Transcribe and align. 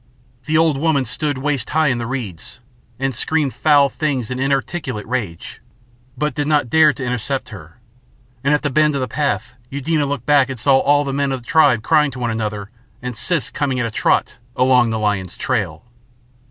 The 0.47 0.57
old 0.57 0.79
woman 0.79 1.05
stood 1.05 1.37
waist 1.37 1.69
high 1.69 1.89
in 1.89 1.99
the 1.99 2.07
reeds, 2.07 2.57
and 2.97 3.13
screamed 3.13 3.53
foul 3.53 3.87
things 3.87 4.31
and 4.31 4.41
inarticulate 4.41 5.05
rage, 5.05 5.61
but 6.17 6.33
did 6.33 6.47
not 6.47 6.71
dare 6.71 6.91
to 6.91 7.05
intercept 7.05 7.49
her; 7.49 7.77
and 8.43 8.51
at 8.51 8.63
the 8.63 8.71
bend 8.71 8.95
of 8.95 9.01
the 9.01 9.07
path 9.07 9.53
Eudena 9.69 10.07
looked 10.07 10.25
back 10.25 10.49
and 10.49 10.59
saw 10.59 10.77
all 10.79 11.03
the 11.03 11.13
men 11.13 11.31
of 11.31 11.41
the 11.43 11.47
tribe 11.47 11.83
crying 11.83 12.09
to 12.09 12.19
one 12.19 12.31
another 12.31 12.71
and 13.03 13.15
Siss 13.15 13.51
coming 13.51 13.79
at 13.79 13.85
a 13.85 13.91
trot 13.91 14.37
along 14.55 14.89
the 14.89 14.97
lion's 14.97 15.35
trail. 15.37 15.83